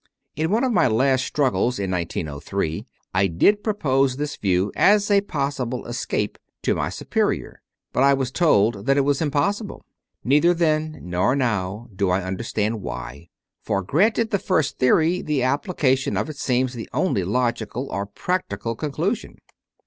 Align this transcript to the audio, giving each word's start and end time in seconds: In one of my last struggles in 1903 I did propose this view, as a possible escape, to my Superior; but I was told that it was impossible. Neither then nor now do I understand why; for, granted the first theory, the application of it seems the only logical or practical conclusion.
In 0.35 0.49
one 0.49 0.63
of 0.63 0.73
my 0.73 0.87
last 0.87 1.23
struggles 1.23 1.77
in 1.77 1.91
1903 1.91 2.87
I 3.13 3.27
did 3.27 3.63
propose 3.63 4.17
this 4.17 4.35
view, 4.35 4.71
as 4.75 5.11
a 5.11 5.21
possible 5.21 5.85
escape, 5.85 6.39
to 6.63 6.73
my 6.73 6.89
Superior; 6.89 7.61
but 7.93 8.01
I 8.01 8.15
was 8.15 8.31
told 8.31 8.87
that 8.87 8.97
it 8.97 9.01
was 9.01 9.21
impossible. 9.21 9.85
Neither 10.23 10.55
then 10.55 11.01
nor 11.03 11.35
now 11.35 11.87
do 11.95 12.09
I 12.09 12.23
understand 12.23 12.81
why; 12.81 13.29
for, 13.61 13.83
granted 13.83 14.31
the 14.31 14.39
first 14.39 14.79
theory, 14.79 15.21
the 15.21 15.43
application 15.43 16.17
of 16.17 16.31
it 16.31 16.37
seems 16.37 16.73
the 16.73 16.89
only 16.93 17.23
logical 17.23 17.87
or 17.91 18.07
practical 18.07 18.75
conclusion. 18.75 19.37